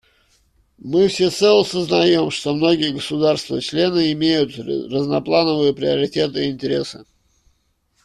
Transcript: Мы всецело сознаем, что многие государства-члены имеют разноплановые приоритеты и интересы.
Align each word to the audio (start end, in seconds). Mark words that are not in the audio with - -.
Мы 0.79 1.09
всецело 1.09 1.63
сознаем, 1.63 2.31
что 2.31 2.55
многие 2.55 2.89
государства-члены 2.91 4.11
имеют 4.13 4.57
разноплановые 4.57 5.75
приоритеты 5.75 6.47
и 6.47 6.49
интересы. 6.49 7.05